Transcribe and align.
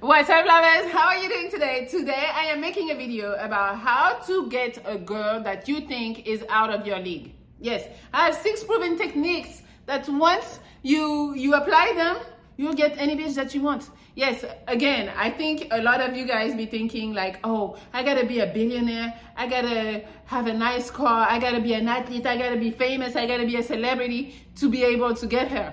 What's 0.00 0.28
up, 0.28 0.44
lovers? 0.44 0.92
How 0.92 1.08
are 1.08 1.16
you 1.16 1.26
doing 1.30 1.50
today? 1.50 1.86
Today, 1.90 2.28
I 2.34 2.44
am 2.46 2.60
making 2.60 2.90
a 2.90 2.94
video 2.94 3.32
about 3.32 3.78
how 3.78 4.18
to 4.26 4.46
get 4.50 4.78
a 4.84 4.98
girl 4.98 5.42
that 5.42 5.68
you 5.68 5.80
think 5.80 6.26
is 6.26 6.44
out 6.50 6.68
of 6.68 6.86
your 6.86 6.98
league. 6.98 7.32
Yes, 7.60 7.88
I 8.12 8.26
have 8.26 8.34
six 8.34 8.62
proven 8.62 8.98
techniques 8.98 9.62
that 9.86 10.06
once 10.06 10.60
you 10.82 11.34
you 11.34 11.54
apply 11.54 11.94
them, 11.96 12.18
you'll 12.58 12.74
get 12.74 12.98
any 12.98 13.16
bitch 13.16 13.36
that 13.36 13.54
you 13.54 13.62
want. 13.62 13.88
Yes, 14.14 14.44
again, 14.68 15.10
I 15.16 15.30
think 15.30 15.68
a 15.70 15.80
lot 15.80 16.02
of 16.02 16.14
you 16.14 16.26
guys 16.26 16.54
be 16.54 16.66
thinking 16.66 17.14
like, 17.14 17.40
oh, 17.42 17.78
I 17.94 18.02
gotta 18.02 18.26
be 18.26 18.40
a 18.40 18.46
billionaire, 18.46 19.18
I 19.34 19.46
gotta 19.46 20.04
have 20.26 20.46
a 20.46 20.52
nice 20.52 20.90
car, 20.90 21.26
I 21.26 21.38
gotta 21.38 21.60
be 21.60 21.72
an 21.72 21.88
athlete, 21.88 22.26
I 22.26 22.36
gotta 22.36 22.58
be 22.58 22.70
famous, 22.70 23.16
I 23.16 23.26
gotta 23.26 23.46
be 23.46 23.56
a 23.56 23.62
celebrity 23.62 24.34
to 24.56 24.68
be 24.68 24.84
able 24.84 25.14
to 25.14 25.26
get 25.26 25.48
her. 25.48 25.72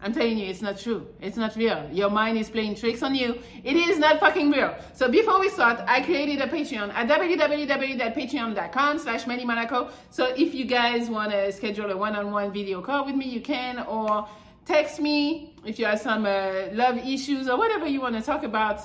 I'm 0.00 0.12
telling 0.12 0.36
you, 0.38 0.46
it's 0.46 0.60
not 0.60 0.78
true. 0.78 1.06
It's 1.20 1.38
not 1.38 1.56
real. 1.56 1.88
Your 1.90 2.10
mind 2.10 2.36
is 2.36 2.50
playing 2.50 2.74
tricks 2.74 3.02
on 3.02 3.14
you. 3.14 3.40
It 3.64 3.76
is 3.76 3.98
not 3.98 4.20
fucking 4.20 4.50
real. 4.50 4.76
So 4.92 5.08
before 5.10 5.40
we 5.40 5.48
start, 5.48 5.80
I 5.86 6.02
created 6.02 6.40
a 6.42 6.46
Patreon 6.46 6.92
at 6.92 7.08
www.patreon.com 7.08 8.98
slash 8.98 9.26
Monaco. 9.26 9.90
So 10.10 10.34
if 10.36 10.54
you 10.54 10.66
guys 10.66 11.08
want 11.08 11.32
to 11.32 11.50
schedule 11.50 11.90
a 11.90 11.96
one-on-one 11.96 12.52
video 12.52 12.82
call 12.82 13.06
with 13.06 13.16
me, 13.16 13.24
you 13.26 13.40
can, 13.40 13.78
or 13.80 14.28
text 14.66 15.00
me 15.00 15.54
if 15.64 15.78
you 15.78 15.86
have 15.86 16.00
some 16.00 16.26
uh, 16.26 16.66
love 16.72 16.98
issues 16.98 17.48
or 17.48 17.56
whatever 17.56 17.86
you 17.86 18.02
want 18.02 18.16
to 18.16 18.22
talk 18.22 18.42
about. 18.42 18.82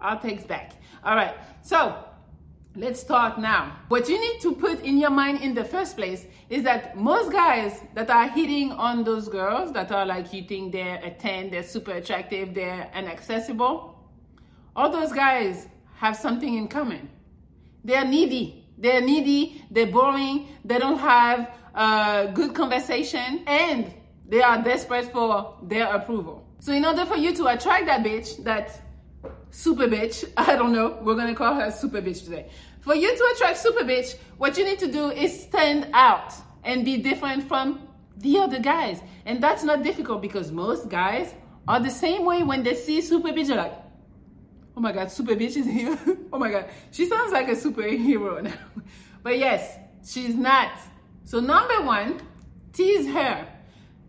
I'll 0.00 0.18
text 0.18 0.48
back. 0.48 0.72
All 1.04 1.16
right. 1.16 1.34
So 1.62 2.05
Let's 2.78 3.00
start 3.00 3.38
now. 3.38 3.78
What 3.88 4.06
you 4.06 4.20
need 4.20 4.38
to 4.42 4.54
put 4.54 4.82
in 4.82 4.98
your 4.98 5.08
mind 5.08 5.40
in 5.40 5.54
the 5.54 5.64
first 5.64 5.96
place 5.96 6.26
is 6.50 6.62
that 6.64 6.94
most 6.94 7.32
guys 7.32 7.80
that 7.94 8.10
are 8.10 8.28
hitting 8.28 8.70
on 8.72 9.02
those 9.02 9.28
girls 9.28 9.72
that 9.72 9.90
are 9.90 10.04
like 10.04 10.30
you 10.34 10.42
think 10.42 10.72
they're 10.72 11.00
a 11.02 11.10
10, 11.10 11.50
they're 11.50 11.62
super 11.62 11.92
attractive, 11.92 12.52
they're 12.52 12.90
inaccessible, 12.94 13.98
all 14.76 14.90
those 14.90 15.10
guys 15.10 15.68
have 15.94 16.16
something 16.16 16.52
in 16.52 16.68
common. 16.68 17.08
They're 17.82 18.04
needy. 18.04 18.66
They're 18.76 19.00
needy, 19.00 19.64
they're 19.70 19.86
boring, 19.86 20.48
they 20.62 20.78
don't 20.78 20.98
have 20.98 21.50
a 21.74 22.30
good 22.34 22.54
conversation, 22.54 23.42
and 23.46 23.90
they 24.28 24.42
are 24.42 24.62
desperate 24.62 25.10
for 25.12 25.56
their 25.62 25.86
approval. 25.94 26.46
So, 26.58 26.72
in 26.72 26.84
order 26.84 27.06
for 27.06 27.16
you 27.16 27.34
to 27.36 27.46
attract 27.46 27.86
that 27.86 28.04
bitch, 28.04 28.44
that 28.44 28.82
super 29.50 29.86
bitch. 29.86 30.24
I 30.36 30.56
don't 30.56 30.72
know. 30.72 30.98
We're 31.02 31.16
gonna 31.16 31.34
call 31.34 31.54
her 31.54 31.70
super 31.70 32.00
bitch 32.02 32.24
today. 32.24 32.50
For 32.80 32.94
you 32.94 33.16
to 33.16 33.32
attract 33.34 33.58
super 33.58 33.84
bitch, 33.84 34.16
what 34.38 34.56
you 34.56 34.64
need 34.64 34.78
to 34.78 34.90
do 34.90 35.10
is 35.10 35.42
stand 35.42 35.88
out 35.92 36.32
and 36.62 36.84
be 36.84 36.98
different 36.98 37.48
from 37.48 37.88
the 38.16 38.38
other 38.38 38.60
guys. 38.60 39.00
And 39.24 39.42
that's 39.42 39.64
not 39.64 39.82
difficult 39.82 40.22
because 40.22 40.52
most 40.52 40.88
guys 40.88 41.34
are 41.66 41.80
the 41.80 41.90
same 41.90 42.24
way 42.24 42.42
when 42.42 42.62
they 42.62 42.74
see 42.74 43.00
super 43.00 43.28
bitch, 43.28 43.48
they're 43.48 43.56
like, 43.56 43.74
oh 44.76 44.80
my 44.80 44.92
god, 44.92 45.10
super 45.10 45.34
bitch 45.34 45.56
is 45.56 45.66
here. 45.66 45.98
oh 46.32 46.38
my 46.38 46.50
god, 46.50 46.68
she 46.92 47.06
sounds 47.06 47.32
like 47.32 47.48
a 47.48 47.52
superhero 47.52 48.42
now. 48.44 48.52
but 49.22 49.38
yes, 49.38 49.76
she's 50.04 50.34
not. 50.34 50.72
So 51.24 51.40
number 51.40 51.82
one, 51.82 52.20
tease 52.72 53.06
her. 53.12 53.48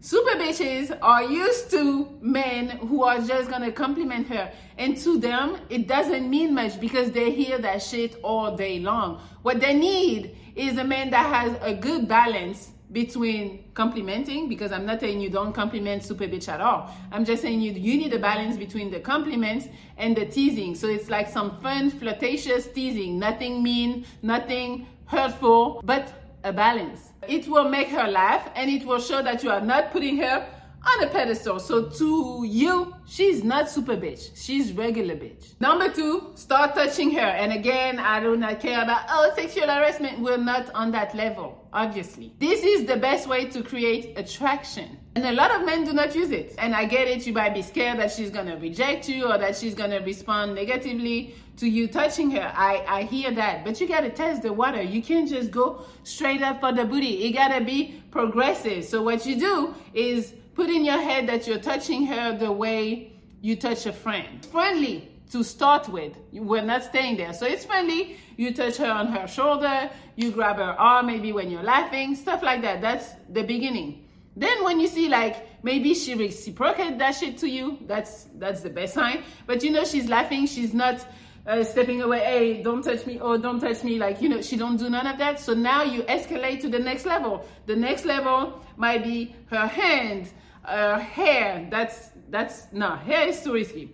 Super 0.07 0.39
bitches 0.39 0.97
are 1.01 1.21
used 1.21 1.69
to 1.69 2.07
men 2.21 2.69
who 2.69 3.03
are 3.03 3.19
just 3.19 3.49
gonna 3.49 3.73
compliment 3.73 4.25
her. 4.29 4.49
And 4.77 4.97
to 4.99 5.19
them, 5.19 5.57
it 5.69 5.85
doesn't 5.85 6.29
mean 6.29 6.53
much 6.53 6.79
because 6.79 7.11
they 7.11 7.29
hear 7.29 7.57
that 7.57 7.83
shit 7.83 8.15
all 8.23 8.55
day 8.55 8.79
long. 8.79 9.19
What 9.41 9.59
they 9.59 9.73
need 9.73 10.37
is 10.55 10.77
a 10.77 10.83
man 10.85 11.09
that 11.09 11.25
has 11.25 11.57
a 11.61 11.73
good 11.73 12.07
balance 12.07 12.69
between 12.93 13.65
complimenting, 13.73 14.47
because 14.47 14.71
I'm 14.71 14.85
not 14.85 15.01
saying 15.01 15.19
you 15.19 15.29
don't 15.29 15.51
compliment 15.51 16.05
super 16.05 16.23
bitch 16.23 16.47
at 16.47 16.61
all. 16.61 16.89
I'm 17.11 17.25
just 17.25 17.41
saying 17.41 17.59
you 17.59 17.73
you 17.73 17.97
need 17.97 18.13
a 18.13 18.19
balance 18.19 18.55
between 18.55 18.89
the 18.89 19.01
compliments 19.01 19.67
and 19.97 20.15
the 20.15 20.25
teasing. 20.25 20.73
So 20.75 20.87
it's 20.87 21.09
like 21.09 21.27
some 21.27 21.59
fun, 21.59 21.89
flirtatious 21.89 22.67
teasing, 22.67 23.19
nothing 23.19 23.61
mean, 23.61 24.05
nothing 24.21 24.87
hurtful, 25.07 25.81
but 25.83 26.13
a 26.47 26.53
balance. 26.53 27.11
It 27.27 27.47
will 27.47 27.69
make 27.69 27.89
her 27.89 28.07
laugh 28.07 28.49
and 28.55 28.69
it 28.69 28.85
will 28.85 28.99
show 28.99 29.21
that 29.21 29.43
you 29.43 29.51
are 29.51 29.61
not 29.61 29.91
putting 29.91 30.17
her 30.17 30.47
on 30.87 31.03
a 31.03 31.07
pedestal. 31.09 31.59
So 31.59 31.89
to 31.89 32.45
you, 32.47 32.95
she's 33.05 33.43
not 33.43 33.69
super 33.69 33.97
bitch. 33.97 34.31
She's 34.35 34.71
regular 34.71 35.15
bitch. 35.15 35.59
Number 35.59 35.89
two, 35.89 36.31
start 36.35 36.75
touching 36.75 37.11
her. 37.11 37.19
And 37.19 37.51
again, 37.51 37.99
I 37.99 38.19
do 38.19 38.37
not 38.37 38.59
care 38.59 38.81
about, 38.81 39.05
oh, 39.09 39.31
sexual 39.35 39.67
harassment. 39.67 40.19
We're 40.19 40.37
not 40.37 40.73
on 40.73 40.91
that 40.91 41.13
level, 41.15 41.67
obviously. 41.73 42.33
This 42.39 42.63
is 42.63 42.85
the 42.85 42.97
best 42.97 43.27
way 43.27 43.45
to 43.45 43.61
create 43.61 44.17
attraction. 44.17 44.97
And 45.17 45.25
a 45.25 45.31
lot 45.31 45.49
of 45.49 45.65
men 45.65 45.83
do 45.83 45.93
not 45.93 46.13
use 46.13 46.29
it. 46.29 46.53
And 46.59 46.75
I 46.75 46.85
get 46.85 47.07
it, 47.07 47.25
you 47.25 47.33
might 47.33 47.51
be 47.51 47.63
scared 47.63 47.97
that 47.97 48.11
she's 48.11 48.29
gonna 48.29 48.55
reject 48.55 49.09
you 49.09 49.25
or 49.25 49.39
that 49.39 49.57
she's 49.57 49.73
gonna 49.73 49.99
respond 49.99 50.53
negatively 50.53 51.33
to 51.55 51.67
you 51.67 51.87
touching 51.87 52.29
her. 52.29 52.53
I, 52.55 52.85
I 52.87 53.01
hear 53.01 53.31
that. 53.31 53.65
But 53.65 53.81
you 53.81 53.87
gotta 53.87 54.11
test 54.11 54.43
the 54.43 54.53
water. 54.53 54.79
You 54.79 55.01
can't 55.01 55.27
just 55.27 55.49
go 55.49 55.81
straight 56.03 56.43
up 56.43 56.59
for 56.59 56.71
the 56.71 56.85
booty. 56.85 57.23
It 57.23 57.31
gotta 57.31 57.65
be 57.65 57.99
progressive. 58.11 58.85
So 58.85 59.01
what 59.01 59.25
you 59.25 59.39
do 59.39 59.73
is 59.95 60.35
put 60.53 60.69
in 60.69 60.85
your 60.85 61.01
head 61.01 61.27
that 61.29 61.47
you're 61.47 61.57
touching 61.57 62.05
her 62.05 62.37
the 62.37 62.51
way 62.51 63.13
you 63.41 63.55
touch 63.55 63.87
a 63.87 63.93
friend. 63.93 64.45
Friendly 64.45 65.09
to 65.31 65.43
start 65.43 65.89
with. 65.89 66.15
We're 66.31 66.61
not 66.61 66.83
staying 66.83 67.17
there. 67.17 67.33
So 67.33 67.47
it's 67.47 67.65
friendly. 67.65 68.17
You 68.35 68.53
touch 68.53 68.77
her 68.77 68.91
on 68.91 69.07
her 69.07 69.27
shoulder, 69.27 69.89
you 70.15 70.29
grab 70.29 70.57
her 70.57 70.79
arm 70.79 71.07
maybe 71.07 71.33
when 71.33 71.49
you're 71.49 71.63
laughing, 71.63 72.15
stuff 72.15 72.43
like 72.43 72.61
that. 72.61 72.81
That's 72.81 73.13
the 73.27 73.41
beginning. 73.41 74.06
Then 74.37 74.63
when 74.63 74.79
you 74.79 74.87
see 74.87 75.09
like 75.09 75.63
maybe 75.63 75.95
she 75.95 76.13
reciprocate 76.13 76.99
that 76.99 77.15
shit 77.15 77.39
to 77.39 77.49
you, 77.49 77.79
that's 77.87 78.27
that's 78.35 78.61
the 78.61 78.69
best 78.69 78.93
sign. 78.93 79.23
But 79.47 79.63
you 79.63 79.71
know 79.71 79.83
she's 79.83 80.07
laughing, 80.07 80.45
she's 80.45 80.75
not 80.75 81.03
uh, 81.47 81.63
stepping 81.63 82.03
away. 82.03 82.19
Hey, 82.19 82.61
don't 82.61 82.83
touch 82.83 83.07
me! 83.07 83.19
Oh, 83.19 83.37
don't 83.37 83.59
touch 83.59 83.83
me! 83.83 83.97
Like 83.97 84.21
you 84.21 84.29
know 84.29 84.43
she 84.43 84.55
don't 84.55 84.77
do 84.77 84.91
none 84.91 85.07
of 85.07 85.17
that. 85.17 85.39
So 85.39 85.55
now 85.55 85.81
you 85.81 86.03
escalate 86.03 86.61
to 86.61 86.69
the 86.69 86.77
next 86.77 87.07
level. 87.07 87.47
The 87.65 87.75
next 87.75 88.05
level 88.05 88.61
might 88.75 89.03
be 89.03 89.35
her 89.47 89.65
hand, 89.65 90.29
uh, 90.63 90.99
hair. 90.99 91.67
That's 91.71 92.11
that's 92.29 92.67
no 92.71 92.95
hair 92.95 93.27
is 93.27 93.41
too 93.41 93.53
risky. 93.53 93.91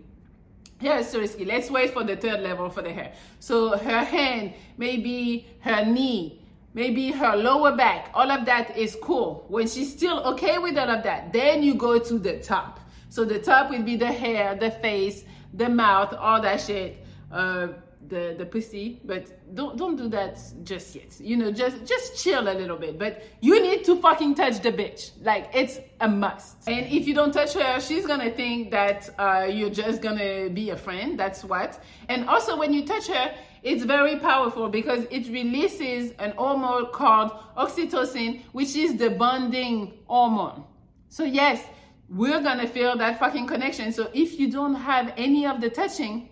Hair 0.82 0.98
is 1.00 1.12
too 1.14 1.20
risky. 1.22 1.46
Let's 1.46 1.72
wait 1.72 1.92
for 1.92 2.04
the 2.04 2.18
third 2.18 2.42
level 2.42 2.70
for 2.70 2.82
the 2.82 2.92
hair. 2.92 3.14
So 3.40 3.78
her 3.78 4.04
hand, 4.04 4.56
maybe 4.76 5.48
her 5.62 5.86
knee 5.86 6.43
maybe 6.74 7.12
her 7.12 7.36
lower 7.36 7.76
back, 7.76 8.10
all 8.14 8.30
of 8.30 8.46
that 8.46 8.78
is 8.78 8.98
cool. 9.02 9.46
When 9.48 9.68
she's 9.68 9.92
still 9.92 10.20
okay 10.34 10.58
with 10.58 10.78
all 10.78 10.90
of 10.90 11.04
that, 11.04 11.34
then 11.34 11.64
you 11.64 11.76
go 11.76 12.00
to 12.00 12.20
the 12.20 12.40
top. 12.40 12.80
So 13.10 13.26
the 13.26 13.40
top 13.40 13.70
will 13.70 13.84
be 13.84 13.96
the 13.96 14.12
hair, 14.12 14.56
the 14.56 14.72
face, 14.72 15.24
the 15.54 15.70
mouth, 15.70 16.14
all 16.14 16.42
that 16.42 16.62
shit, 16.62 17.06
uh, 17.32 17.68
the 18.10 18.36
the 18.38 18.46
pussy. 18.46 19.02
But 19.04 19.56
don't 19.56 19.78
don't 19.78 19.96
do 19.96 20.08
that 20.10 20.40
just 20.64 20.96
yet. 20.96 21.20
You 21.20 21.38
know, 21.38 21.52
just 21.52 21.86
just 21.86 22.24
chill 22.24 22.48
a 22.48 22.54
little 22.54 22.78
bit. 22.78 23.00
But 23.00 23.24
you 23.42 23.62
need 23.62 23.84
to 23.86 24.00
fucking 24.02 24.36
touch 24.36 24.62
the 24.62 24.72
bitch. 24.72 25.12
Like 25.22 25.50
it's 25.54 25.80
a 26.00 26.08
must. 26.08 26.68
And 26.68 26.86
if 26.88 27.08
you 27.08 27.14
don't 27.14 27.34
touch 27.34 27.54
her, 27.54 27.80
she's 27.80 28.06
gonna 28.06 28.32
think 28.32 28.72
that 28.72 29.10
uh, 29.18 29.48
you're 29.50 29.70
just 29.70 30.02
gonna 30.02 30.50
be 30.50 30.70
a 30.72 30.78
friend. 30.78 31.20
That's 31.20 31.44
what. 31.44 31.82
And 32.10 32.28
also 32.28 32.58
when 32.58 32.74
you 32.74 32.86
touch 32.86 33.08
her 33.08 33.34
it's 33.64 33.86
very 33.86 34.18
powerful 34.18 34.68
because 34.68 35.06
it 35.10 35.28
releases 35.30 36.12
an 36.20 36.32
hormone 36.32 36.88
called 36.92 37.32
oxytocin, 37.56 38.42
which 38.52 38.76
is 38.76 38.98
the 38.98 39.10
bonding 39.10 39.94
hormone. 40.06 40.66
So, 41.08 41.24
yes, 41.24 41.64
we're 42.10 42.42
gonna 42.42 42.68
feel 42.68 42.98
that 42.98 43.20
fucking 43.20 43.48
connection. 43.48 43.94
So, 43.94 44.10
if 44.14 44.38
you 44.38 44.52
don't 44.52 44.76
have 44.76 45.14
any 45.16 45.48
of 45.48 45.62
the 45.62 45.70
touching, 45.70 46.30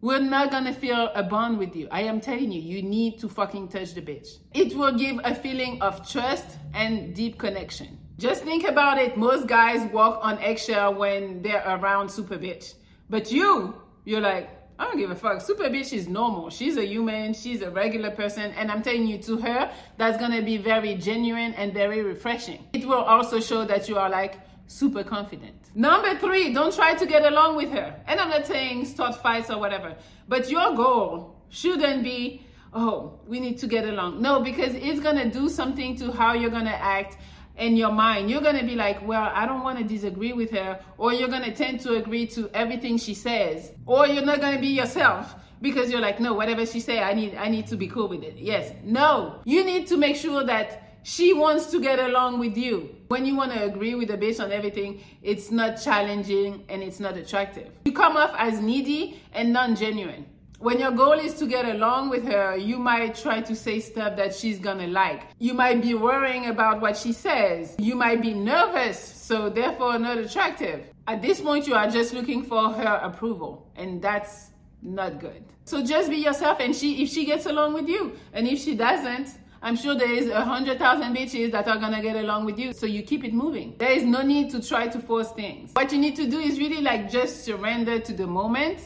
we're 0.00 0.20
not 0.20 0.50
gonna 0.50 0.72
feel 0.72 1.10
a 1.14 1.22
bond 1.22 1.58
with 1.58 1.76
you. 1.76 1.88
I 1.90 2.02
am 2.02 2.20
telling 2.20 2.50
you, 2.50 2.60
you 2.60 2.82
need 2.82 3.18
to 3.20 3.28
fucking 3.28 3.68
touch 3.68 3.94
the 3.94 4.00
bitch. 4.00 4.38
It 4.54 4.74
will 4.76 4.92
give 4.92 5.20
a 5.24 5.34
feeling 5.34 5.80
of 5.82 6.08
trust 6.08 6.46
and 6.72 7.14
deep 7.14 7.38
connection. 7.38 7.98
Just 8.18 8.42
think 8.44 8.64
about 8.66 8.98
it. 8.98 9.16
Most 9.16 9.46
guys 9.46 9.90
walk 9.92 10.20
on 10.22 10.38
eggshell 10.38 10.94
when 10.94 11.42
they're 11.42 11.64
around 11.66 12.10
super 12.10 12.36
bitch. 12.36 12.74
But 13.08 13.32
you, 13.32 13.74
you're 14.04 14.20
like, 14.20 14.50
I 14.78 14.84
don't 14.84 14.96
give 14.96 15.10
a 15.10 15.14
fuck. 15.14 15.42
Super 15.42 15.64
bitch 15.64 15.92
is 15.92 16.08
normal. 16.08 16.48
She's 16.48 16.78
a 16.78 16.86
human. 16.86 17.34
She's 17.34 17.60
a 17.60 17.70
regular 17.70 18.10
person. 18.10 18.52
And 18.52 18.70
I'm 18.70 18.82
telling 18.82 19.06
you, 19.06 19.18
to 19.24 19.36
her, 19.38 19.70
that's 19.98 20.16
going 20.16 20.32
to 20.32 20.40
be 20.40 20.56
very 20.56 20.94
genuine 20.94 21.52
and 21.54 21.74
very 21.74 22.02
refreshing. 22.02 22.64
It 22.72 22.86
will 22.86 23.02
also 23.02 23.40
show 23.40 23.64
that 23.66 23.88
you 23.88 23.98
are 23.98 24.08
like 24.08 24.38
super 24.70 25.02
confident. 25.02 25.56
Number 25.74 26.14
three, 26.16 26.52
don't 26.54 26.72
try 26.72 26.94
to 26.94 27.04
get 27.04 27.24
along 27.24 27.56
with 27.56 27.70
her. 27.70 28.00
And 28.06 28.20
I'm 28.20 28.30
not 28.30 28.46
saying 28.46 28.84
start 28.86 29.16
fights 29.16 29.50
or 29.50 29.58
whatever, 29.58 29.96
but 30.28 30.48
your 30.48 30.74
goal 30.76 31.34
shouldn't 31.48 32.04
be, 32.04 32.42
oh, 32.72 33.18
we 33.26 33.40
need 33.40 33.58
to 33.58 33.66
get 33.66 33.84
along. 33.84 34.22
No, 34.22 34.40
because 34.40 34.74
it's 34.74 35.00
gonna 35.00 35.28
do 35.28 35.48
something 35.48 35.96
to 35.96 36.12
how 36.12 36.34
you're 36.34 36.50
gonna 36.50 36.70
act 36.70 37.18
in 37.56 37.76
your 37.76 37.90
mind. 37.90 38.30
You're 38.30 38.40
gonna 38.40 38.62
be 38.62 38.76
like, 38.76 39.06
well, 39.06 39.30
I 39.34 39.44
don't 39.44 39.64
wanna 39.64 39.82
disagree 39.82 40.32
with 40.32 40.52
her, 40.52 40.78
or 40.98 41.12
you're 41.12 41.28
gonna 41.28 41.52
tend 41.52 41.80
to 41.80 41.96
agree 41.96 42.26
to 42.28 42.48
everything 42.54 42.96
she 42.96 43.14
says, 43.14 43.72
or 43.86 44.06
you're 44.06 44.24
not 44.24 44.40
gonna 44.40 44.60
be 44.60 44.68
yourself 44.68 45.34
because 45.60 45.90
you're 45.90 46.00
like, 46.00 46.20
no, 46.20 46.32
whatever 46.34 46.64
she 46.64 46.78
say, 46.78 47.02
I 47.02 47.12
need 47.12 47.34
I 47.34 47.48
need 47.48 47.66
to 47.66 47.76
be 47.76 47.88
cool 47.88 48.06
with 48.06 48.22
it. 48.22 48.36
Yes. 48.36 48.72
No. 48.84 49.40
You 49.44 49.64
need 49.64 49.88
to 49.88 49.96
make 49.96 50.14
sure 50.14 50.44
that 50.44 50.89
she 51.02 51.32
wants 51.32 51.66
to 51.66 51.80
get 51.80 51.98
along 51.98 52.38
with 52.38 52.56
you. 52.56 52.94
When 53.08 53.24
you 53.24 53.36
want 53.36 53.52
to 53.52 53.64
agree 53.64 53.94
with 53.94 54.10
a 54.10 54.18
bitch 54.18 54.42
on 54.42 54.52
everything, 54.52 55.02
it's 55.22 55.50
not 55.50 55.80
challenging 55.80 56.64
and 56.68 56.82
it's 56.82 57.00
not 57.00 57.16
attractive. 57.16 57.70
You 57.84 57.92
come 57.92 58.16
off 58.16 58.34
as 58.36 58.60
needy 58.60 59.20
and 59.32 59.52
non 59.52 59.76
genuine. 59.76 60.26
When 60.58 60.78
your 60.78 60.90
goal 60.90 61.14
is 61.14 61.32
to 61.36 61.46
get 61.46 61.64
along 61.64 62.10
with 62.10 62.24
her, 62.26 62.54
you 62.54 62.78
might 62.78 63.14
try 63.14 63.40
to 63.40 63.56
say 63.56 63.80
stuff 63.80 64.16
that 64.18 64.34
she's 64.34 64.58
gonna 64.58 64.88
like. 64.88 65.22
You 65.38 65.54
might 65.54 65.80
be 65.80 65.94
worrying 65.94 66.46
about 66.46 66.82
what 66.82 66.98
she 66.98 67.14
says. 67.14 67.74
You 67.78 67.94
might 67.96 68.20
be 68.20 68.34
nervous, 68.34 68.98
so 68.98 69.48
therefore 69.48 69.98
not 69.98 70.18
attractive. 70.18 70.84
At 71.06 71.22
this 71.22 71.40
point, 71.40 71.66
you 71.66 71.74
are 71.74 71.88
just 71.88 72.12
looking 72.12 72.42
for 72.42 72.70
her 72.74 73.00
approval, 73.02 73.70
and 73.74 74.02
that's 74.02 74.50
not 74.82 75.18
good. 75.18 75.42
So 75.64 75.82
just 75.82 76.10
be 76.10 76.16
yourself, 76.18 76.60
and 76.60 76.76
she 76.76 77.02
if 77.02 77.08
she 77.08 77.24
gets 77.24 77.46
along 77.46 77.72
with 77.72 77.88
you, 77.88 78.18
and 78.34 78.46
if 78.46 78.60
she 78.60 78.74
doesn't, 78.74 79.28
I'm 79.62 79.76
sure 79.76 79.94
there 79.94 80.10
is 80.10 80.28
a 80.28 80.42
hundred 80.42 80.78
thousand 80.78 81.14
bitches 81.14 81.52
that 81.52 81.68
are 81.68 81.76
gonna 81.76 82.00
get 82.00 82.16
along 82.16 82.46
with 82.46 82.58
you. 82.58 82.72
So 82.72 82.86
you 82.86 83.02
keep 83.02 83.24
it 83.24 83.34
moving. 83.34 83.74
There 83.76 83.90
is 83.90 84.04
no 84.04 84.22
need 84.22 84.50
to 84.52 84.66
try 84.66 84.88
to 84.88 84.98
force 84.98 85.30
things. 85.32 85.72
What 85.74 85.92
you 85.92 85.98
need 85.98 86.16
to 86.16 86.26
do 86.26 86.38
is 86.38 86.58
really 86.58 86.80
like 86.80 87.10
just 87.10 87.44
surrender 87.44 87.98
to 88.00 88.12
the 88.14 88.26
moment 88.26 88.80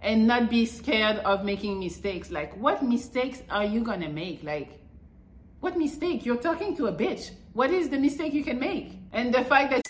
and 0.00 0.26
not 0.26 0.48
be 0.48 0.66
scared 0.66 1.16
of 1.18 1.44
making 1.44 1.80
mistakes. 1.80 2.30
Like, 2.30 2.56
what 2.56 2.84
mistakes 2.84 3.42
are 3.50 3.64
you 3.64 3.80
gonna 3.80 4.08
make? 4.08 4.44
Like, 4.44 4.78
what 5.58 5.76
mistake? 5.76 6.24
You're 6.24 6.36
talking 6.36 6.76
to 6.76 6.86
a 6.86 6.92
bitch. 6.92 7.32
What 7.52 7.70
is 7.70 7.88
the 7.88 7.98
mistake 7.98 8.34
you 8.34 8.44
can 8.44 8.60
make? 8.60 8.92
And 9.12 9.34
the 9.34 9.44
fact 9.44 9.72
that 9.72 9.82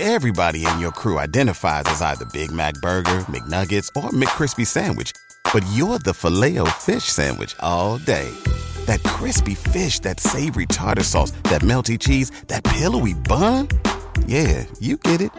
Everybody 0.00 0.66
in 0.66 0.80
your 0.80 0.90
crew 0.90 1.20
identifies 1.20 1.84
as 1.86 2.02
either 2.02 2.24
Big 2.32 2.50
Mac 2.50 2.74
Burger, 2.80 3.20
McNuggets, 3.30 3.90
or 3.94 4.10
McCrispy 4.10 4.66
Sandwich, 4.66 5.12
but 5.52 5.64
you're 5.70 6.00
the 6.00 6.12
filet 6.12 6.58
fish 6.80 7.04
Sandwich 7.04 7.54
all 7.60 7.98
day 7.98 8.32
that 8.86 9.02
crispy 9.04 9.54
fish, 9.54 10.00
that 10.00 10.20
savory 10.20 10.66
tartar 10.66 11.04
sauce, 11.04 11.32
that 11.44 11.62
melty 11.62 11.98
cheese, 11.98 12.30
that 12.48 12.64
pillowy 12.64 13.14
bun. 13.14 13.68
Yeah, 14.26 14.64
you 14.80 14.96
get 14.96 15.20
it 15.20 15.30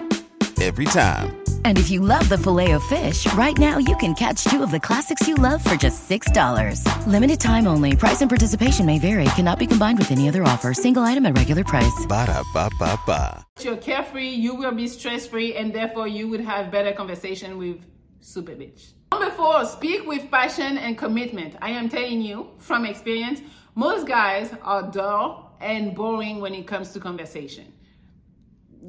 every 0.62 0.86
time. 0.86 1.36
And 1.66 1.78
if 1.80 1.90
you 1.90 2.00
love 2.00 2.30
the 2.30 2.38
Filet-O-Fish, 2.38 3.34
right 3.34 3.58
now 3.58 3.78
you 3.78 3.96
can 3.98 4.14
catch 4.14 4.44
two 4.46 4.62
of 4.64 4.72
the 4.72 4.80
classics 4.80 5.28
you 5.28 5.36
love 5.36 5.64
for 5.64 5.76
just 5.76 6.08
$6. 6.10 7.08
Limited 7.08 7.40
time 7.40 7.68
only. 7.68 7.96
Price 7.96 8.22
and 8.22 8.30
participation 8.30 8.86
may 8.86 9.00
vary. 9.00 9.26
Cannot 9.36 9.60
be 9.60 9.68
combined 9.68 9.98
with 9.98 10.12
any 10.12 10.30
other 10.30 10.44
offer. 10.44 10.74
Single 10.74 11.04
item 11.04 11.26
at 11.26 11.36
regular 11.36 11.64
price. 11.64 12.06
Ba 12.08 12.28
da 12.28 12.44
ba 12.54 12.70
ba 12.80 13.00
ba. 13.06 13.46
you're 13.62 13.78
carefree, 13.78 14.30
you 14.30 14.56
will 14.56 14.74
be 14.74 14.88
stress 14.88 15.26
free, 15.28 15.56
and 15.56 15.74
therefore 15.74 16.08
you 16.08 16.28
would 16.28 16.42
have 16.42 16.72
better 16.72 16.94
conversation 16.94 17.58
with 17.58 17.78
super 18.22 18.54
bitch. 18.54 18.92
Number 19.18 19.32
four, 19.32 19.64
speak 19.64 20.06
with 20.06 20.30
passion 20.30 20.78
and 20.78 20.98
commitment. 20.98 21.56
I 21.62 21.70
am 21.70 21.88
telling 21.88 22.22
you 22.22 22.50
from 22.58 22.86
experience, 22.86 23.40
most 23.74 24.06
guys 24.06 24.54
are 24.62 24.84
dull 24.92 25.56
and 25.62 25.96
boring 25.96 26.42
when 26.42 26.54
it 26.54 26.68
comes 26.68 26.92
to 26.92 27.00
conversation. 27.00 27.72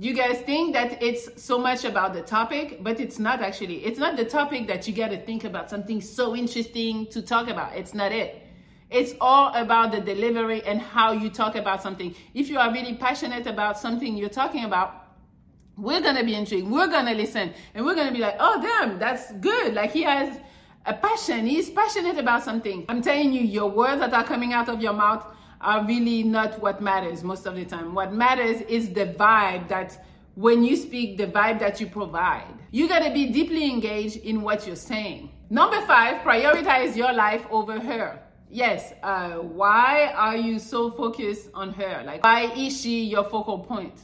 You 0.01 0.15
guys 0.15 0.41
think 0.41 0.73
that 0.73 1.01
it's 1.01 1.41
so 1.41 1.59
much 1.59 1.85
about 1.85 2.13
the 2.13 2.23
topic, 2.23 2.83
but 2.83 2.99
it's 2.99 3.21
not 3.21 3.41
actually. 3.41 3.85
It's 3.85 4.01
not 4.01 4.17
the 4.17 4.25
topic 4.25 4.67
that 4.67 4.89
you 4.89 4.95
got 4.95 5.11
to 5.11 5.25
think 5.25 5.45
about 5.45 5.71
something 5.71 6.01
so 6.01 6.35
interesting 6.35 7.07
to 7.13 7.23
talk 7.23 7.49
about. 7.49 7.77
It's 7.77 7.95
not 7.95 8.11
it. 8.11 8.43
It's 8.91 9.15
all 9.21 9.55
about 9.55 9.93
the 9.93 10.01
delivery 10.01 10.61
and 10.65 10.81
how 10.81 11.13
you 11.13 11.31
talk 11.31 11.55
about 11.55 11.85
something. 11.85 12.17
If 12.35 12.49
you 12.49 12.59
are 12.59 12.73
really 12.73 12.95
passionate 12.95 13.47
about 13.47 13.79
something 13.79 14.17
you're 14.17 14.29
talking 14.29 14.65
about, 14.65 15.06
we're 15.77 16.01
gonna 16.01 16.25
be 16.25 16.35
intrigued. 16.35 16.69
We're 16.69 16.89
gonna 16.89 17.15
listen, 17.15 17.53
and 17.75 17.85
we're 17.85 17.95
gonna 17.95 18.13
be 18.13 18.19
like, 18.19 18.37
"Oh, 18.41 18.61
damn, 18.61 18.99
that's 18.99 19.33
good!" 19.35 19.75
Like 19.75 19.93
he 19.93 20.03
has 20.03 20.41
a 20.87 20.95
passion. 20.95 21.47
He's 21.47 21.71
passionate 21.71 22.19
about 22.19 22.43
something. 22.43 22.85
I'm 22.89 23.03
telling 23.03 23.33
you, 23.33 23.43
your 23.43 23.71
words 23.71 24.01
that 24.01 24.13
are 24.15 24.25
coming 24.25 24.53
out 24.53 24.69
of 24.69 24.81
your 24.81 24.93
mouth 24.93 25.25
are 25.61 25.85
really 25.85 26.23
not 26.23 26.61
what 26.61 26.81
matters 26.81 27.23
most 27.23 27.47
of 27.47 27.57
the 27.57 27.65
time. 27.65 27.95
What 27.95 28.13
matters 28.13 28.61
is 28.63 28.93
the 28.93 29.07
vibe 29.07 29.69
that 29.69 30.05
when 30.35 30.63
you 30.63 30.77
speak, 30.77 31.17
the 31.17 31.27
vibe 31.27 31.59
that 31.61 31.81
you 31.81 31.87
provide. 31.87 32.55
You 32.71 32.89
gotta 32.89 33.11
be 33.11 33.27
deeply 33.27 33.71
engaged 33.71 34.17
in 34.19 34.43
what 34.43 34.67
you're 34.67 34.77
saying. 34.77 35.31
Number 35.49 35.81
five, 35.87 36.23
prioritize 36.23 36.97
your 36.97 37.13
life 37.13 37.47
over 37.51 37.81
her. 37.81 38.21
Yes, 38.51 38.93
uh, 39.03 39.35
why 39.35 40.13
are 40.15 40.37
you 40.37 40.59
so 40.59 40.91
focused 40.91 41.51
on 41.55 41.73
her? 41.73 42.03
Like, 42.05 42.23
why 42.23 42.53
is 42.57 42.81
she 42.81 43.05
your 43.05 43.25
focal 43.25 43.59
point? 43.59 43.95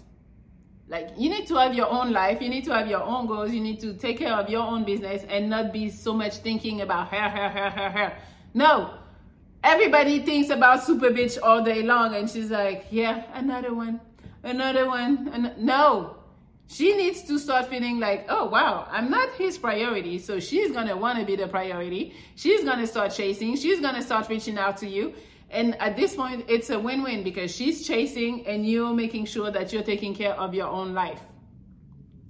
Like 0.92 1.08
you 1.16 1.30
need 1.30 1.46
to 1.46 1.54
have 1.54 1.74
your 1.74 1.88
own 1.88 2.12
life, 2.12 2.42
you 2.42 2.50
need 2.50 2.64
to 2.64 2.74
have 2.74 2.86
your 2.86 3.02
own 3.02 3.26
goals, 3.26 3.50
you 3.50 3.62
need 3.62 3.80
to 3.80 3.94
take 3.94 4.18
care 4.18 4.34
of 4.34 4.50
your 4.50 4.62
own 4.62 4.84
business 4.84 5.24
and 5.26 5.48
not 5.48 5.72
be 5.72 5.88
so 5.88 6.12
much 6.12 6.36
thinking 6.36 6.82
about 6.82 7.08
her, 7.08 7.30
her, 7.30 7.48
her, 7.48 7.70
her, 7.70 7.90
her. 7.90 8.12
No. 8.52 8.92
Everybody 9.64 10.20
thinks 10.20 10.50
about 10.50 10.84
super 10.84 11.08
bitch 11.08 11.38
all 11.42 11.64
day 11.64 11.82
long 11.82 12.14
and 12.14 12.28
she's 12.28 12.50
like, 12.50 12.88
yeah, 12.90 13.24
another 13.32 13.72
one, 13.72 14.02
another 14.42 14.86
one. 14.86 15.54
No. 15.56 16.18
She 16.66 16.94
needs 16.94 17.22
to 17.22 17.38
start 17.38 17.68
feeling 17.68 17.98
like, 17.98 18.26
oh 18.28 18.44
wow, 18.50 18.86
I'm 18.90 19.10
not 19.10 19.30
his 19.36 19.56
priority. 19.56 20.18
So 20.18 20.40
she's 20.40 20.72
gonna 20.72 20.94
wanna 20.94 21.24
be 21.24 21.36
the 21.36 21.48
priority. 21.48 22.14
She's 22.34 22.64
gonna 22.64 22.86
start 22.86 23.14
chasing, 23.14 23.56
she's 23.56 23.80
gonna 23.80 24.02
start 24.02 24.28
reaching 24.28 24.58
out 24.58 24.76
to 24.78 24.86
you 24.86 25.14
and 25.52 25.80
at 25.80 25.96
this 25.96 26.16
point, 26.16 26.46
it's 26.48 26.70
a 26.70 26.78
win 26.78 27.02
win 27.02 27.22
because 27.22 27.54
she's 27.54 27.86
chasing 27.86 28.46
and 28.46 28.66
you're 28.66 28.94
making 28.94 29.26
sure 29.26 29.50
that 29.50 29.72
you're 29.72 29.82
taking 29.82 30.14
care 30.14 30.32
of 30.32 30.54
your 30.54 30.66
own 30.66 30.94
life. 30.94 31.20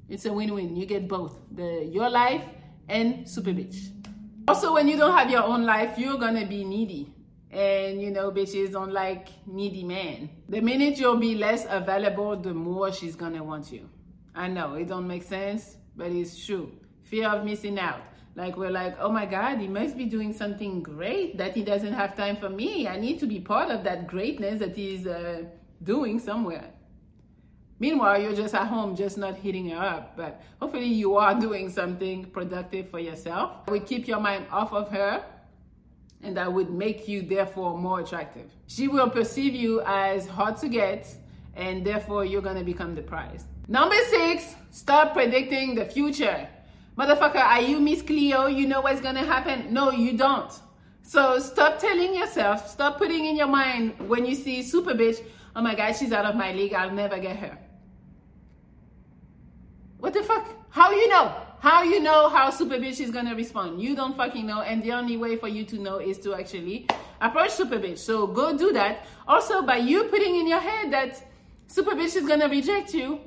It's 0.09 0.27
a 0.27 0.33
win 0.33 0.53
win. 0.53 0.75
You 0.75 0.87
get 0.87 1.07
both 1.07 1.37
the 1.53 1.85
your 1.85 2.11
life 2.11 2.45
and 2.89 3.29
super 3.29 3.51
bitch. 3.51 3.91
Also, 4.49 4.75
when 4.75 4.89
you 4.89 4.97
don't 4.97 5.17
have 5.17 5.31
your 5.31 5.45
own 5.45 5.65
life, 5.65 5.97
you're 5.97 6.19
gonna 6.19 6.45
be 6.45 6.65
needy. 6.65 7.15
And 7.53 8.03
you 8.03 8.11
know, 8.11 8.33
bitches 8.33 8.73
don't 8.73 8.93
like 8.93 9.29
needy 9.47 9.85
men. 9.85 10.29
The 10.49 10.61
minute 10.61 10.99
you'll 10.99 11.17
be 11.17 11.37
less 11.37 11.65
available, 11.71 12.37
the 12.37 12.53
more 12.53 12.93
she's 12.93 13.15
gonna 13.15 13.45
want 13.45 13.71
you. 13.71 13.89
I 14.35 14.49
know 14.49 14.75
it 14.75 14.89
don't 14.89 15.07
make 15.07 15.23
sense, 15.23 15.77
but 15.95 16.11
it's 16.11 16.45
true. 16.45 16.73
Fear 17.05 17.29
of 17.29 17.45
missing 17.45 17.79
out. 17.79 18.01
Like 18.35 18.57
we're 18.57 18.71
like, 18.71 18.97
oh 18.99 19.11
my 19.11 19.27
God, 19.27 19.59
he 19.59 19.69
must 19.69 19.97
be 19.97 20.07
doing 20.07 20.33
something 20.33 20.83
great 20.83 21.37
that 21.37 21.55
he 21.55 21.63
doesn't 21.63 21.93
have 21.93 22.17
time 22.17 22.37
for 22.37 22.49
me. 22.49 22.89
I 22.89 22.99
need 22.99 23.21
to 23.21 23.27
be 23.27 23.41
part 23.41 23.71
of 23.71 23.85
that 23.85 24.07
greatness 24.07 24.59
that 24.61 24.75
he's 24.75 25.07
uh, 25.07 25.45
doing 25.83 26.19
somewhere. 26.19 26.71
Meanwhile, 27.79 28.23
you're 28.23 28.35
just 28.35 28.55
at 28.55 28.69
home, 28.69 28.95
just 28.95 29.19
not 29.19 29.35
hitting 29.37 29.69
her 29.71 29.77
up. 29.77 30.17
But 30.17 30.41
hopefully, 30.61 30.87
you 30.87 31.17
are 31.17 31.35
doing 31.39 31.69
something 31.69 32.27
productive 32.27 32.89
for 32.89 33.01
yourself. 33.01 33.69
We 33.69 33.81
keep 33.81 34.07
your 34.07 34.21
mind 34.21 34.47
off 34.51 34.73
of 34.73 34.89
her, 34.91 35.25
and 36.23 36.37
that 36.37 36.51
would 36.51 36.71
make 36.71 37.09
you 37.09 37.23
therefore 37.23 37.77
more 37.77 38.01
attractive. 38.01 38.51
She 38.69 38.87
will 38.87 39.11
perceive 39.11 39.55
you 39.55 39.83
as 39.85 40.29
hard 40.29 40.57
to 40.59 40.69
get, 40.69 41.13
and 41.57 41.85
therefore, 41.85 42.25
you're 42.25 42.41
gonna 42.41 42.65
become 42.65 42.95
the 42.95 43.03
prize. 43.03 43.45
Number 43.67 43.97
six, 44.09 44.55
stop 44.71 45.13
predicting 45.13 45.75
the 45.75 45.85
future. 45.85 46.49
Motherfucker, 47.03 47.43
are 47.43 47.61
you 47.61 47.81
Miss 47.81 48.01
Cleo? 48.01 48.47
You 48.47 48.69
know 48.69 48.81
what's 48.81 49.01
gonna 49.01 49.25
happen? 49.25 49.75
No, 49.75 49.91
you 49.91 50.17
don't. 50.17 50.53
So 51.03 51.41
stop 51.41 51.81
telling 51.81 52.15
yourself, 52.15 52.69
stop 52.69 52.97
putting 52.97 53.25
in 53.25 53.35
your 53.35 53.49
mind 53.49 53.99
when 54.09 54.25
you 54.25 54.37
see 54.37 54.63
super 54.63 54.95
bitch, 54.95 55.19
oh 55.57 55.63
my 55.63 55.75
god, 55.75 55.97
she's 55.97 56.13
out 56.13 56.27
of 56.27 56.37
my 56.37 56.53
league, 56.53 56.75
I'll 56.75 56.93
never 56.93 57.19
get 57.19 57.39
her. 57.39 57.59
What 59.99 60.15
the 60.15 60.23
fuck? 60.23 60.47
How 60.71 60.93
you 60.93 61.09
know? 61.09 61.35
How 61.59 61.83
you 61.83 61.99
know 61.99 62.29
how 62.29 62.51
super 62.51 62.77
bitch 62.77 63.01
is 63.01 63.11
gonna 63.11 63.35
respond? 63.35 63.83
You 63.83 63.97
don't 63.97 64.17
fucking 64.17 64.47
know, 64.47 64.61
and 64.63 64.81
the 64.81 64.93
only 64.93 65.17
way 65.17 65.35
for 65.35 65.49
you 65.49 65.65
to 65.65 65.79
know 65.81 65.99
is 65.99 66.21
to 66.21 66.37
actually 66.37 66.87
approach 67.21 67.51
super 67.51 67.81
bitch. 67.81 67.99
So 67.99 68.29
go 68.29 68.57
do 68.57 68.73
that. 68.75 69.07
Also, 69.27 69.63
by 69.63 69.79
you 69.79 70.05
putting 70.05 70.37
in 70.37 70.47
your 70.47 70.61
head 70.61 70.93
that 70.93 71.21
super 71.67 71.97
bitch 71.97 72.15
is 72.15 72.29
gonna 72.29 72.49
reject 72.49 72.95
you, 72.95 73.19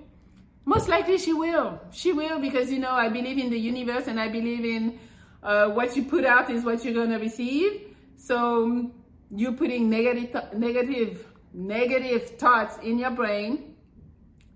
most 0.65 0.89
likely 0.89 1.17
she 1.17 1.31
will. 1.31 1.79
She 1.91 2.11
will 2.11 2.39
because, 2.39 2.71
you 2.71 2.79
know, 2.79 2.91
I 2.91 3.09
believe 3.09 3.37
in 3.37 3.49
the 3.49 3.59
universe 3.59 4.07
and 4.07 4.19
I 4.19 4.27
believe 4.27 4.65
in 4.65 4.99
uh, 5.43 5.69
what 5.69 5.95
you 5.95 6.03
put 6.03 6.25
out 6.25 6.49
is 6.49 6.63
what 6.63 6.83
you're 6.83 6.93
going 6.93 7.11
to 7.11 7.17
receive. 7.17 7.95
So 8.17 8.91
you 9.29 9.53
putting 9.53 9.89
negative, 9.89 10.35
negative, 10.55 11.25
negative 11.53 12.31
thoughts 12.37 12.77
in 12.81 12.97
your 12.97 13.11
brain, 13.11 13.75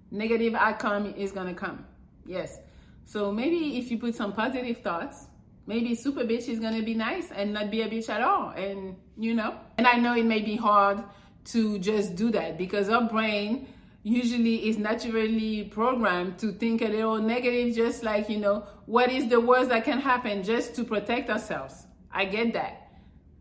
negative 0.10 0.56
outcome 0.56 1.14
is 1.16 1.32
going 1.32 1.48
to 1.48 1.54
come. 1.54 1.86
Yes. 2.26 2.60
So 3.06 3.32
maybe 3.32 3.78
if 3.78 3.92
you 3.92 4.00
put 4.00 4.16
some 4.16 4.34
positive 4.34 4.80
thoughts, 4.80 5.28
maybe 5.68 5.94
super 5.94 6.24
bitch 6.24 6.50
is 6.50 6.60
going 6.60 6.76
to 6.76 6.84
be 6.84 6.96
nice 6.96 7.32
and 7.32 7.54
not 7.54 7.70
be 7.70 7.84
a 7.84 7.88
bitch 7.88 8.10
at 8.10 8.22
all. 8.22 8.50
And, 8.50 8.96
you 9.16 9.36
know, 9.36 9.56
and 9.78 9.86
I 9.86 9.98
know 9.98 10.16
it 10.16 10.26
may 10.26 10.42
be 10.42 10.56
hard 10.56 11.04
to 11.46 11.78
just 11.80 12.16
do 12.16 12.32
that 12.32 12.58
because 12.58 12.90
our 12.90 13.08
brain 13.08 13.68
usually 14.04 14.68
is 14.70 14.78
naturally 14.78 15.66
programmed 15.66 16.38
to 16.40 16.52
think 16.54 16.82
a 16.82 16.88
little 16.88 17.18
negative, 17.18 17.76
just 17.76 18.04
like, 18.04 18.30
you 18.30 18.38
know, 18.38 18.66
what 18.86 19.12
is 19.12 19.28
the 19.28 19.40
worst 19.40 19.70
that 19.70 19.84
can 19.84 20.00
happen 20.00 20.44
just 20.44 20.74
to 20.76 20.84
protect 20.84 21.30
ourselves. 21.30 21.86
I 22.12 22.26
get 22.26 22.54
that. 22.54 22.88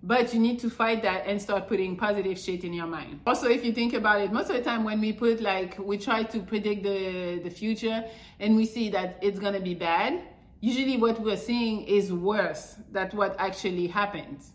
But 0.03 0.33
you 0.33 0.39
need 0.39 0.61
to 0.61 0.71
fight 0.71 1.03
that 1.03 1.27
and 1.27 1.41
start 1.43 1.69
putting 1.69 1.97
positive 1.97 2.39
shit 2.39 2.63
in 2.63 2.73
your 2.73 2.87
mind. 2.87 3.21
Also, 3.27 3.49
if 3.49 3.65
you 3.65 3.73
think 3.73 3.95
about 3.95 4.21
it, 4.21 4.33
most 4.33 4.49
of 4.49 4.57
the 4.57 4.63
time 4.63 4.85
when 4.85 5.01
we 5.01 5.13
put 5.13 5.41
like, 5.41 5.77
we 5.79 5.99
try 5.99 6.23
to 6.23 6.41
predict 6.41 6.85
the, 6.85 7.41
the 7.43 7.51
future 7.51 8.05
and 8.39 8.57
we 8.57 8.65
see 8.65 8.91
that 8.91 9.19
it's 9.23 9.41
gonna 9.41 9.61
be 9.61 9.75
bad, 9.75 10.23
usually 10.61 10.97
what 10.97 11.21
we're 11.21 11.37
seeing 11.37 11.83
is 11.83 12.13
worse 12.13 12.77
than 12.93 13.09
what 13.11 13.35
actually 13.39 13.89
happens 13.89 14.53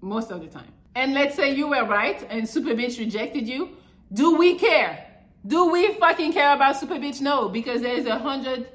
most 0.00 0.30
of 0.30 0.40
the 0.40 0.48
time. 0.48 0.72
And 0.94 1.12
let's 1.12 1.34
say 1.34 1.54
you 1.54 1.68
were 1.68 1.84
right 1.84 2.24
and 2.30 2.48
Super 2.48 2.70
Bitch 2.70 2.98
rejected 2.98 3.48
you. 3.48 3.76
Do 4.12 4.36
we 4.36 4.58
care? 4.58 5.03
Do 5.46 5.70
we 5.70 5.92
fucking 5.94 6.32
care 6.32 6.54
about 6.54 6.76
Super 6.76 6.94
Bitch? 6.94 7.20
No, 7.20 7.48
because 7.48 7.82
there's 7.82 8.06
a 8.06 8.18
hundred, 8.18 8.68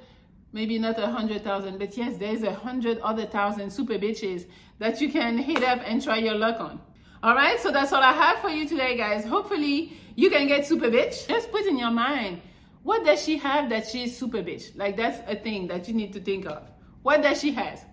maybe 0.54 0.78
not 0.78 1.00
a 1.00 1.08
hundred 1.08 1.44
thousand, 1.44 1.80
but 1.80 1.98
yes, 1.98 2.18
there's 2.18 2.44
a 2.44 2.54
hundred 2.54 3.00
other 3.00 3.26
thousand 3.26 3.72
Super 3.72 3.96
Bitches 3.96 4.46
that 4.78 5.02
you 5.02 5.12
can 5.12 5.38
hit 5.38 5.64
up 5.64 5.80
and 5.84 6.04
try 6.04 6.18
your 6.18 6.36
luck 6.36 6.60
on. 6.60 6.80
All 7.24 7.34
right, 7.34 7.60
so 7.60 7.72
that's 7.72 7.92
all 7.92 8.04
I 8.04 8.14
have 8.14 8.40
for 8.40 8.50
you 8.50 8.68
today, 8.68 8.96
guys. 8.96 9.26
Hopefully, 9.26 9.94
you 10.16 10.30
can 10.30 10.48
get 10.48 10.66
Super 10.68 10.90
Bitch. 10.90 11.28
Just 11.28 11.52
put 11.52 11.66
in 11.66 11.78
your 11.78 11.92
mind, 11.92 12.42
what 12.84 13.04
does 13.04 13.24
she 13.24 13.38
have 13.38 13.70
that 13.72 13.88
she's 13.88 14.16
Super 14.16 14.44
Bitch? 14.44 14.78
Like, 14.78 14.96
that's 14.96 15.20
a 15.28 15.36
thing 15.36 15.68
that 15.68 15.88
you 15.88 15.96
need 15.96 16.14
to 16.14 16.20
think 16.20 16.46
of. 16.46 16.70
What 17.02 17.24
does 17.24 17.42
she 17.42 17.52
have? 17.52 17.84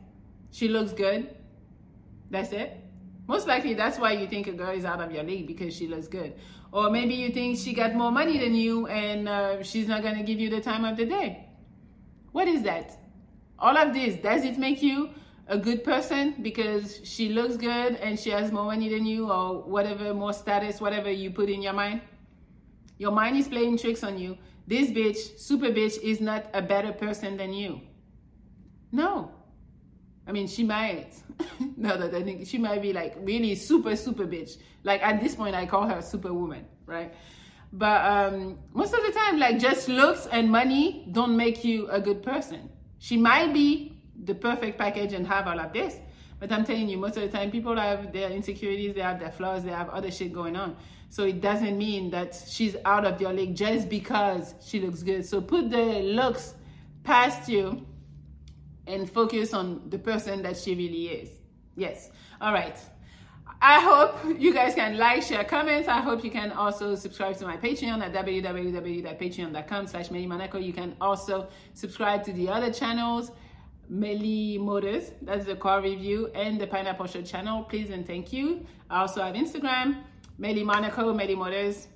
She 0.51 0.69
looks 0.69 0.93
good. 0.93 1.35
That's 2.31 2.53
it. 2.53 2.79
Most 3.29 3.47
likely, 3.49 3.75
that's 3.75 3.99
why 3.99 4.13
you 4.13 4.27
think 4.27 4.47
a 4.47 4.53
girl 4.53 4.71
is 4.71 4.85
out 4.85 5.01
of 5.01 5.11
your 5.11 5.25
league 5.25 5.47
because 5.47 5.75
she 5.75 5.89
looks 5.89 6.07
good. 6.07 6.35
Or 6.73 6.91
maybe 6.91 7.15
you 7.15 7.31
think 7.31 7.59
she 7.59 7.73
got 7.73 7.95
more 7.95 8.11
money 8.13 8.39
than 8.39 8.55
you 8.55 8.87
and 8.87 9.29
uh, 9.29 9.63
she's 9.63 9.89
not 9.89 10.03
going 10.03 10.17
to 10.17 10.23
give 10.23 10.39
you 10.39 10.49
the 10.49 10.61
time 10.61 10.85
of 10.85 10.97
the 10.97 11.07
day. 11.07 11.47
What 12.33 12.47
is 12.49 12.63
that? 12.63 12.99
All 13.59 13.77
of 13.77 13.95
this, 13.95 14.17
does 14.17 14.45
it 14.45 14.59
make 14.59 14.83
you 14.83 15.11
a 15.49 15.57
good 15.57 15.83
person 15.83 16.35
because 16.43 17.01
she 17.05 17.31
looks 17.31 17.57
good 17.57 17.95
and 17.97 18.19
she 18.19 18.31
has 18.31 18.53
more 18.53 18.65
money 18.65 18.89
than 18.89 19.07
you 19.07 19.31
or 19.31 19.63
whatever, 19.63 20.13
more 20.13 20.33
status, 20.33 20.81
whatever 20.81 21.11
you 21.11 21.31
put 21.31 21.49
in 21.49 21.63
your 21.63 21.73
mind? 21.73 22.03
Your 22.99 23.13
mind 23.13 23.37
is 23.37 23.49
playing 23.49 23.79
tricks 23.79 24.05
on 24.05 24.19
you. 24.19 24.39
This 24.67 24.91
bitch, 24.91 25.39
super 25.39 25.67
bitch, 25.67 25.99
is 26.03 26.21
not 26.21 26.47
a 26.53 26.63
better 26.63 26.93
person 26.93 27.37
than 27.37 27.53
you. 27.53 27.81
No. 28.93 29.31
I 30.27 30.33
mean, 30.33 30.49
she 30.49 30.65
might. 30.65 31.13
now 31.77 31.97
that 31.97 32.15
I 32.15 32.23
think 32.23 32.47
she 32.47 32.59
might 32.59 32.83
be 32.83 32.93
like 32.93 33.17
really 33.21 33.55
super, 33.55 33.95
super 33.97 34.27
bitch. 34.27 34.59
Like 34.85 35.03
at 35.03 35.21
this 35.21 35.35
point, 35.35 35.55
I 35.55 35.67
call 35.67 35.87
her 35.89 36.03
superwoman, 36.03 36.65
right? 36.87 37.15
But 37.73 38.05
um, 38.05 38.59
most 38.73 38.95
of 38.95 39.03
the 39.05 39.13
time, 39.13 39.39
like 39.39 39.59
just 39.59 39.89
looks 39.89 40.27
and 40.27 40.51
money 40.51 41.09
don't 41.13 41.37
make 41.37 41.65
you 41.65 41.89
a 41.89 42.01
good 42.01 42.23
person. 42.23 42.71
She 42.99 43.17
might 43.17 43.53
be 43.53 44.01
the 44.25 44.35
perfect 44.35 44.79
package 44.79 45.13
and 45.13 45.27
have 45.27 45.47
all 45.47 45.61
of 45.61 45.73
this. 45.73 45.97
But 46.39 46.53
I'm 46.53 46.65
telling 46.65 46.89
you, 46.89 46.99
most 46.99 47.17
of 47.17 47.23
the 47.23 47.29
time, 47.29 47.51
people 47.51 47.77
have 47.77 48.13
their 48.13 48.31
insecurities, 48.31 48.95
they 48.95 49.01
have 49.01 49.19
their 49.19 49.33
flaws, 49.33 49.65
they 49.65 49.71
have 49.71 49.89
other 49.91 50.11
shit 50.11 50.33
going 50.33 50.57
on. 50.57 50.77
So 51.09 51.25
it 51.25 51.41
doesn't 51.41 51.79
mean 51.79 52.11
that 52.11 52.41
she's 52.49 52.77
out 52.85 53.05
of 53.05 53.21
your 53.21 53.33
league 53.33 53.55
just 53.55 53.89
because 53.89 54.55
she 54.65 54.81
looks 54.81 55.03
good. 55.03 55.25
So 55.25 55.41
put 55.41 55.71
the 55.71 56.01
looks 56.03 56.55
past 57.05 57.49
you 57.49 57.87
and 58.87 59.11
focus 59.11 59.53
on 59.55 59.89
the 59.89 59.99
person 59.99 60.43
that 60.43 60.57
she 60.57 60.75
really 60.75 61.09
is. 61.09 61.31
Yes. 61.77 62.11
All 62.41 62.53
right. 62.53 62.79
I 63.61 63.81
hope 63.81 64.39
you 64.39 64.53
guys 64.53 64.75
can 64.75 64.99
like, 64.99 65.23
share, 65.23 65.45
comments. 65.45 65.89
I 65.89 66.01
hope 66.01 66.23
you 66.25 66.31
can 66.31 66.53
also 66.53 66.95
subscribe 66.95 67.37
to 67.39 67.47
my 67.47 67.57
Patreon 67.57 68.03
at 68.03 68.13
www.patreon.com 68.13 69.87
slash 69.87 70.11
Monaco. 70.11 70.59
You 70.59 70.73
can 70.73 70.95
also 71.01 71.49
subscribe 71.73 72.23
to 72.25 72.33
the 72.33 72.49
other 72.49 72.73
channels 72.73 73.31
Melli 73.91 74.59
Motors, 74.59 75.13
that's 75.23 75.45
the 75.45 75.55
car 75.55 75.81
review, 75.81 76.31
and 76.35 76.61
the 76.61 76.67
Pineapple 76.67 77.07
Show 77.07 77.23
channel. 77.23 77.63
Please 77.65 77.91
and 77.91 78.07
thank 78.07 78.33
you. 78.33 78.67
I 78.91 79.01
also 79.01 79.23
have 79.23 79.35
Instagram, 79.35 80.03
Melli 80.41 80.65
Monaco, 80.65 81.15
Melli 81.15 81.37
Motors, 81.37 81.89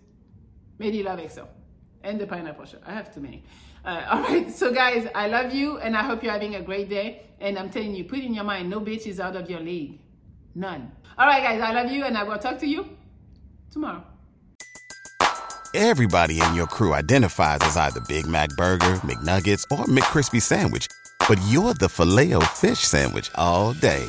Meli 0.79 1.03
Love 1.03 1.19
EXO, 1.19 1.47
and 2.03 2.21
the 2.21 2.27
Pineapple 2.27 2.65
Show. 2.65 2.79
I 2.87 2.93
have 2.93 3.13
too 3.15 3.21
many. 3.21 3.43
Uh, 3.85 4.05
all 4.11 4.23
right, 4.23 4.51
so 4.51 4.73
guys, 4.73 5.09
I 5.15 5.29
love 5.29 5.53
you, 5.53 5.79
and 5.79 5.97
I 5.97 6.03
hope 6.03 6.23
you're 6.23 6.33
having 6.33 6.55
a 6.55 6.63
great 6.63 6.89
day. 6.89 7.23
And 7.41 7.59
I'm 7.59 7.71
telling 7.71 7.95
you, 7.95 8.05
put 8.05 8.19
in 8.19 8.35
your 8.35 8.45
mind, 8.45 8.69
no 8.69 8.81
bitch 8.81 9.07
is 9.07 9.21
out 9.21 9.37
of 9.37 9.49
your 9.49 9.61
league. 9.61 9.99
None. 10.55 10.93
All 11.19 11.27
right, 11.27 11.43
guys, 11.43 11.61
I 11.61 11.73
love 11.73 11.91
you, 11.91 12.05
and 12.05 12.17
I 12.17 12.23
will 12.25 12.39
talk 12.39 12.59
to 12.59 12.67
you 12.67 12.89
tomorrow. 13.71 14.05
Everybody 15.73 16.41
in 16.41 16.55
your 16.55 16.67
crew 16.67 16.95
identifies 16.95 17.59
as 17.61 17.77
either 17.77 18.01
Big 18.01 18.27
Mac 18.27 18.51
Burger, 18.51 19.01
McNuggets, 19.05 19.65
or 19.71 19.85
McCrispy 19.85 20.43
Sandwich 20.43 20.89
but 21.31 21.41
you're 21.47 21.75
the 21.75 21.89
filet 21.89 22.35
fish 22.47 22.81
sandwich 22.81 23.31
all 23.37 23.73
day. 23.75 24.05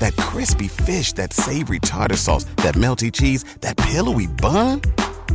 That 0.00 0.14
crispy 0.18 0.68
fish, 0.68 1.14
that 1.14 1.32
savory 1.32 1.78
tartar 1.78 2.16
sauce, 2.16 2.44
that 2.62 2.74
melty 2.74 3.10
cheese, 3.10 3.44
that 3.62 3.78
pillowy 3.78 4.26
bun. 4.26 4.82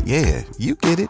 Yeah, 0.05 0.43
you 0.59 0.75
get 0.75 0.99
it 0.99 1.09